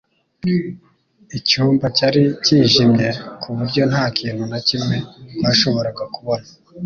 [1.37, 3.07] Icyumba cyari cyijimye
[3.41, 4.97] ku buryo nta kintu na kimwe
[5.37, 6.45] twashoboraga kubona.